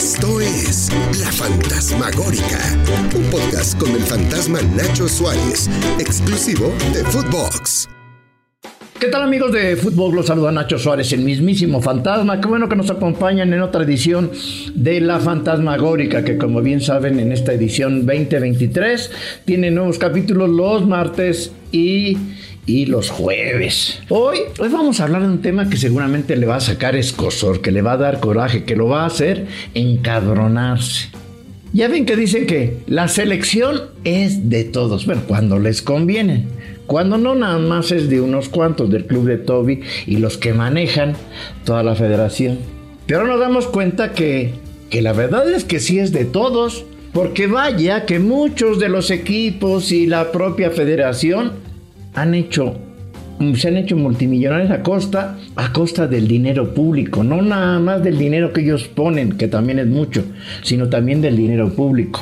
[0.00, 0.88] Esto es
[1.20, 2.58] La Fantasmagórica,
[3.14, 7.86] un podcast con el fantasma Nacho Suárez, exclusivo de Footbox.
[8.98, 10.16] ¿Qué tal amigos de Fútbol?
[10.16, 12.40] Los saluda Nacho Suárez, el mismísimo fantasma.
[12.40, 14.30] Qué bueno que nos acompañan en otra edición
[14.74, 19.10] de La Fantasmagórica, que como bien saben en esta edición 2023
[19.44, 22.16] tiene nuevos capítulos los martes y
[22.66, 24.00] y los jueves.
[24.08, 27.60] Hoy, hoy vamos a hablar de un tema que seguramente le va a sacar escosor,
[27.60, 31.08] que le va a dar coraje, que lo va a hacer encadronarse.
[31.72, 36.46] Ya ven que dicen que la selección es de todos, bueno, cuando les conviene.
[36.86, 40.52] Cuando no, nada más es de unos cuantos del club de Toby y los que
[40.52, 41.14] manejan
[41.64, 42.58] toda la federación.
[43.06, 44.54] Pero nos damos cuenta que,
[44.90, 46.84] que la verdad es que sí es de todos.
[47.12, 51.52] Porque vaya que muchos de los equipos y la propia federación
[52.14, 52.76] han hecho
[53.54, 58.18] se han hecho multimillonarios a costa a costa del dinero público, no nada más del
[58.18, 60.24] dinero que ellos ponen, que también es mucho,
[60.62, 62.20] sino también del dinero público.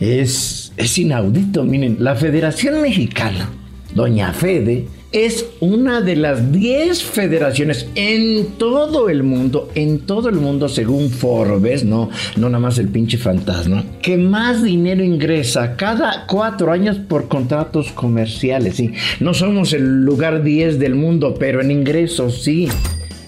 [0.00, 3.50] Es, es inaudito, miren, la Federación Mexicana,
[3.94, 10.36] Doña Fede, es una de las 10 federaciones en todo el mundo, en todo el
[10.36, 16.26] mundo según Forbes, no, no nada más el pinche fantasma, que más dinero ingresa cada
[16.26, 18.76] cuatro años por contratos comerciales.
[18.76, 18.92] ¿sí?
[19.20, 22.68] No somos el lugar 10 del mundo, pero en ingresos sí.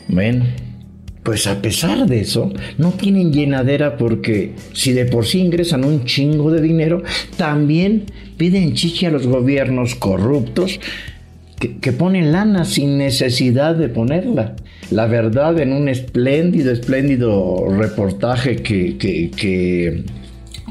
[0.08, 0.44] Bueno,
[1.22, 6.04] pues a pesar de eso, no tienen llenadera porque si de por sí ingresan un
[6.04, 7.02] chingo de dinero,
[7.36, 8.04] también
[8.36, 10.80] piden chichi a los gobiernos corruptos
[11.58, 14.56] que, ponen lana sin necesidad de ponerla.
[14.90, 20.04] La verdad, en un espléndido, espléndido reportaje que,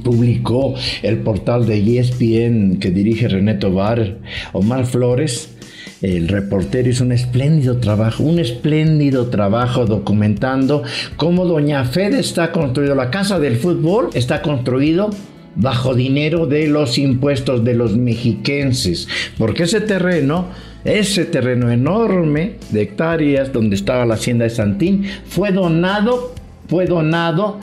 [0.03, 4.17] publicó el portal de ESPN que dirige René Tobar,
[4.52, 5.53] Omar Flores,
[6.02, 10.84] el reportero hizo un espléndido trabajo, un espléndido trabajo documentando
[11.16, 15.12] cómo Doña Fede está construido, la casa del fútbol está construido
[15.56, 20.47] bajo dinero de los impuestos de los mexiquenses, porque ese terreno
[20.85, 26.33] ese terreno enorme de hectáreas donde estaba la hacienda de Santín fue donado,
[26.67, 27.59] fue donado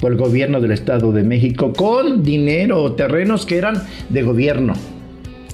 [0.00, 4.74] por el gobierno del Estado de México con dinero o terrenos que eran de gobierno.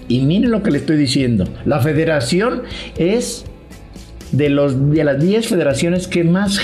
[0.08, 1.48] Y miren lo que le estoy diciendo.
[1.64, 2.62] La federación
[2.98, 3.44] es
[4.32, 6.60] de, los, de las 10 federaciones que más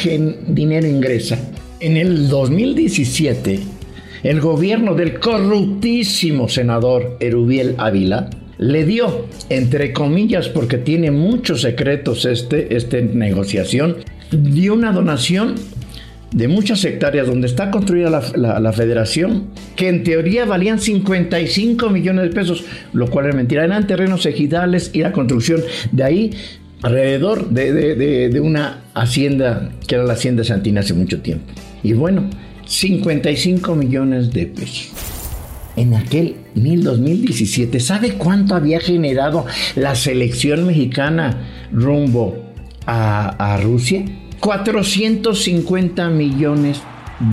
[0.48, 1.38] dinero ingresa.
[1.80, 3.60] En el 2017,
[4.24, 8.28] el gobierno del corruptísimo senador Erubiel Ávila
[8.58, 13.96] le dio, entre comillas, porque tiene muchos secretos este, esta negociación,
[14.30, 15.54] dio una donación
[16.32, 19.46] de muchas hectáreas donde está construida la, federación,
[19.76, 23.64] que en teoría valían 55 millones de pesos, lo cual es mentira.
[23.64, 26.30] Eran terrenos ejidales y la construcción de ahí
[26.82, 31.46] alrededor de, de una hacienda que era la hacienda Santina hace mucho tiempo.
[31.82, 32.28] Y bueno,
[32.66, 34.92] 55 millones de pesos
[35.78, 37.80] en aquel 2017.
[37.80, 39.46] ¿Sabe cuánto había generado
[39.76, 42.36] la selección mexicana rumbo
[42.86, 44.04] a, a Rusia?
[44.40, 46.82] 450 millones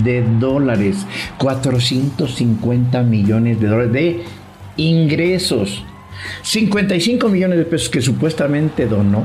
[0.04, 1.06] de dólares.
[1.38, 4.20] 450 millones de dólares de
[4.76, 5.84] ingresos.
[6.42, 9.24] 55 millones de pesos que supuestamente donó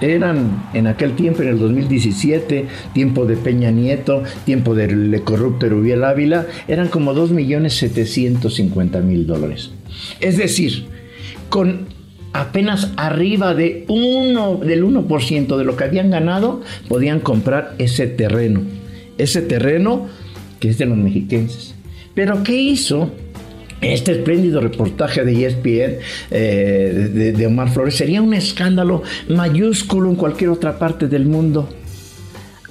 [0.00, 6.04] eran en aquel tiempo, en el 2017, tiempo de Peña Nieto, tiempo del corrupto Rubiel
[6.04, 9.70] Ávila, eran como 2.750.000 dólares.
[10.20, 10.84] Es decir,
[11.48, 11.86] con
[12.32, 18.62] apenas arriba de uno, del 1% de lo que habían ganado, podían comprar ese terreno.
[19.18, 20.08] Ese terreno
[20.60, 21.74] que es de los mexiquenses.
[22.14, 23.10] Pero ¿qué hizo?
[23.80, 25.98] Este espléndido reportaje de ESPN
[26.30, 31.68] eh, de, Omar Flores sería un escándalo mayúsculo en cualquier otra parte del mundo.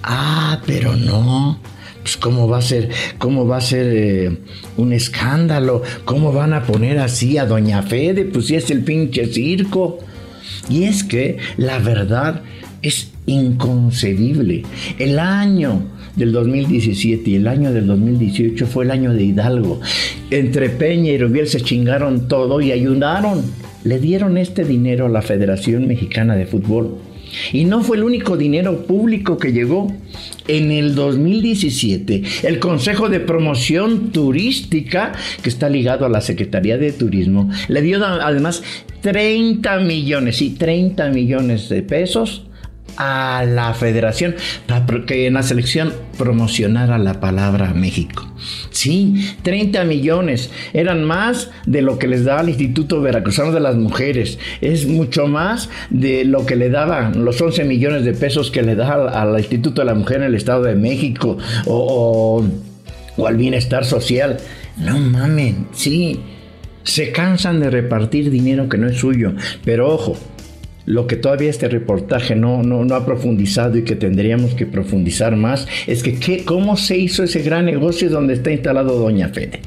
[0.03, 1.59] Ah, pero no.
[2.01, 4.37] Pues cómo va a ser, cómo va a ser eh,
[4.77, 9.25] un escándalo, cómo van a poner así a Doña Fede, pues si es el pinche
[9.25, 9.97] circo.
[10.69, 12.43] Y es que la verdad
[12.83, 14.63] es inconcebible.
[14.99, 19.81] El año del 2017 y el año del 2018 fue el año de Hidalgo.
[20.31, 23.43] Entre Peña y Rubiel se chingaron todo y ayudaron.
[23.83, 26.97] Le dieron este dinero a la Federación Mexicana de Fútbol.
[27.51, 29.93] Y no fue el único dinero público que llegó.
[30.47, 36.91] En el 2017, el Consejo de Promoción Turística, que está ligado a la Secretaría de
[36.91, 38.63] Turismo, le dio además
[39.01, 42.43] 30 millones, y 30 millones de pesos
[42.97, 44.35] a la federación
[44.67, 48.27] para que en la selección promocionara la palabra México.
[48.69, 50.51] Sí, 30 millones.
[50.73, 54.39] Eran más de lo que les daba el Instituto Veracruzano de las Mujeres.
[54.61, 58.75] Es mucho más de lo que le daban los 11 millones de pesos que le
[58.75, 62.43] da al, Instituto de la Mujer en el Estado de México o,
[63.17, 64.37] o al bienestar social.
[64.77, 66.19] No mamen, sí.
[66.83, 69.33] Se cansan de repartir dinero que no es suyo.
[69.63, 70.15] Pero ojo,
[70.85, 75.67] lo que todavía este reportaje no, no, ha profundizado y que tendríamos que profundizar más
[75.87, 79.61] es que cómo se hizo ese gran negocio donde está instalado Doña Fede.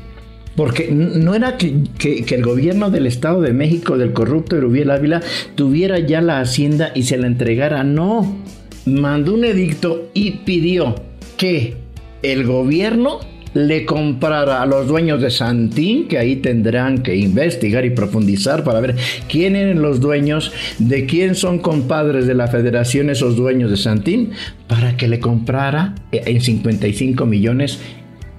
[0.58, 5.22] Porque no era que, el gobierno del Estado de México, del corrupto Erubiel Ávila,
[5.54, 7.84] tuviera ya la hacienda y se la entregara.
[7.84, 8.40] No,
[8.84, 10.96] mandó un edicto y pidió
[11.36, 11.76] que
[12.22, 13.20] el gobierno
[13.54, 18.80] le comprara a los dueños de Santín, que ahí tendrán que investigar y profundizar para
[18.80, 18.96] ver
[19.28, 24.30] quién eran los dueños, de quién son compadres de la federación esos dueños de Santín,
[24.66, 27.80] para que le comprara en 55 millones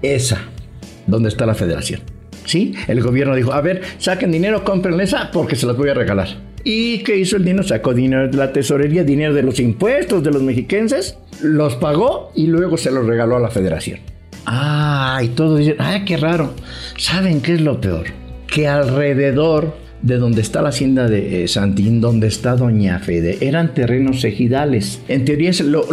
[0.02, 0.42] esa,
[1.08, 2.02] donde está la federación.
[2.46, 2.74] ¿Sí?
[2.88, 6.50] El gobierno dijo, a ver, saquen dinero, compren esa porque se las voy a regalar.
[6.64, 7.64] ¿Y qué hizo el dinero?
[7.64, 12.48] Sacó dinero de la tesorería, dinero de los impuestos de los mexiquenses, los pagó y
[12.48, 14.00] luego se los regaló a la federación.
[14.52, 16.56] Ah, y todos dicen, ah, qué raro.
[16.98, 18.08] ¿Saben qué es lo peor?
[18.48, 23.76] Que alrededor de donde está la hacienda de eh, Santín, donde está Doña Fede, eran
[23.76, 25.02] terrenos ejidales.
[25.08, 25.86] En teoría se lo,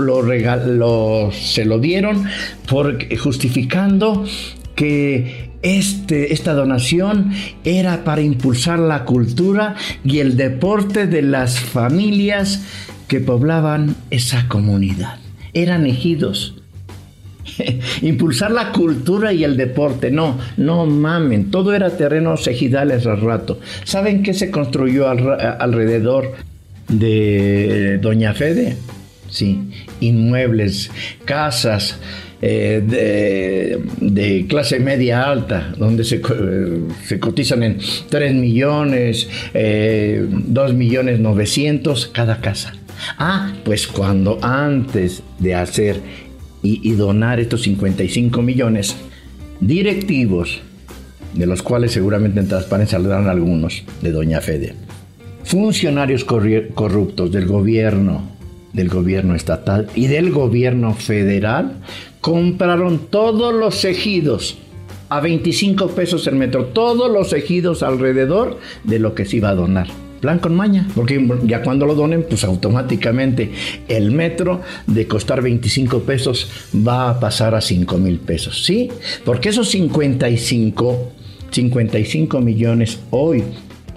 [1.33, 2.25] se lo dieron
[3.21, 4.25] justificando
[4.75, 7.33] que este, esta donación
[7.63, 12.63] era para impulsar la cultura y el deporte de las familias
[13.07, 15.19] que poblaban esa comunidad.
[15.53, 16.56] Eran ejidos
[18.03, 20.11] impulsar la cultura y el deporte.
[20.11, 23.61] No, no mamen, todo era terrenos ejidales al rato.
[23.85, 26.33] ¿Saben qué se construyó alrededor
[26.89, 28.77] de Doña Fede?
[29.29, 29.71] Sí,
[30.01, 30.91] inmuebles,
[31.25, 31.99] casas,
[32.43, 36.21] eh, de, clase media alta, donde se,
[37.05, 37.79] se cotizan en
[38.09, 40.27] 3 millones, 2 eh,
[40.75, 42.75] millones 900 cada casa.
[43.19, 46.01] Ah, pues cuando antes de hacer
[46.83, 48.97] y, donar estos 55 millones,
[49.61, 50.61] directivos,
[51.35, 54.75] de los cuales seguramente en transparencia dan algunos, de Doña Fede,
[55.45, 58.23] funcionarios corruptos del gobierno,
[58.73, 61.77] del gobierno estatal y del gobierno federal,
[62.21, 64.59] compraron todos los ejidos
[65.09, 69.55] a 25 pesos el metro, todos los ejidos alrededor de lo que se iba a
[69.55, 73.53] donar plan con maña, porque ya cuando lo donen, pues automáticamente
[73.87, 78.89] el metro de costar 25 pesos va a pasar a 5 mil pesos, ¿sí?
[79.25, 81.13] Porque esos 55,
[81.53, 83.45] 55 millones hoy,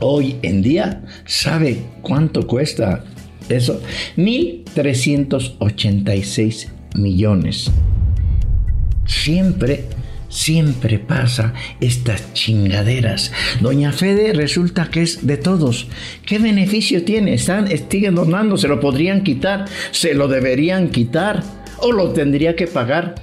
[0.01, 3.03] hoy en día, ¿sabe cuánto cuesta
[3.49, 3.81] eso?
[4.15, 7.71] 1.386 millones.
[9.07, 9.85] Siempre
[10.29, 13.31] siempre pasa estas chingaderas.
[13.59, 15.87] Doña Fede resulta que es de todos.
[16.25, 17.33] ¿Qué beneficio tiene?
[17.33, 21.43] Están, siguen donando, se lo podrían quitar, se lo deberían quitar
[21.79, 23.15] o lo tendría que pagar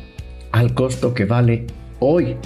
[0.53, 1.67] al costo que vale
[2.01, 2.37] hoy.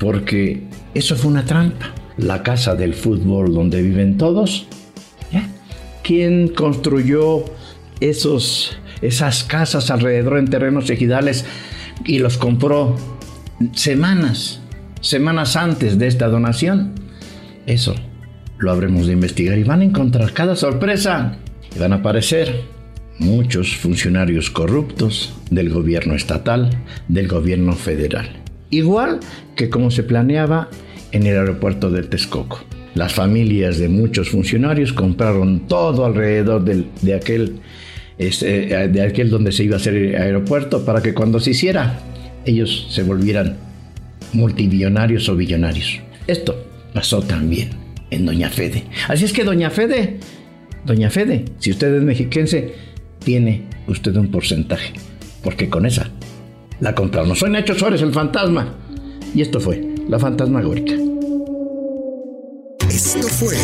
[0.00, 0.62] Porque
[0.94, 1.94] eso fue una trampa.
[2.16, 4.66] La casa del fútbol donde viven todos.
[6.04, 7.46] ¿Quién construyó
[8.00, 11.46] esos, esas casas alrededor en terrenos ejidales
[12.04, 12.94] y los compró
[13.72, 14.60] semanas,
[15.00, 16.92] semanas antes de esta donación.
[17.66, 17.94] Eso
[18.58, 21.36] lo habremos de investigar y van a encontrar cada sorpresa.
[21.74, 22.62] Y van a aparecer
[23.18, 26.70] muchos funcionarios corruptos del gobierno estatal,
[27.08, 28.28] del gobierno federal.
[28.70, 29.20] Igual
[29.56, 30.68] que como se planeaba
[31.12, 32.60] en el aeropuerto de Texcoco.
[32.94, 37.60] Las familias de muchos funcionarios compraron todo alrededor de aquel,
[38.18, 42.00] este, de aquel donde se iba a hacer el aeropuerto para que cuando se hiciera
[42.46, 43.56] ellos se volvieran
[44.32, 46.00] multimillonarios o billonarios.
[46.26, 46.56] Esto
[46.92, 47.70] pasó también
[48.10, 48.84] en Doña Fede.
[49.08, 50.18] Así es que Doña Fede,
[50.84, 52.74] Doña Fede, si usted es mexiquense,
[53.24, 54.92] tiene usted un porcentaje,
[55.42, 56.10] porque con esa
[56.80, 57.38] la compramos.
[57.38, 58.74] Soy Nacho Suárez, el fantasma,
[59.34, 60.94] y esto fue La Fantasmagórica.
[62.88, 63.56] Esto fue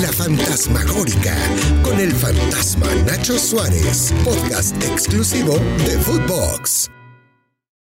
[0.00, 1.34] La Fantasmagórica
[1.82, 5.54] con el fantasma Nacho Suárez, podcast exclusivo
[5.86, 6.90] de Footbox.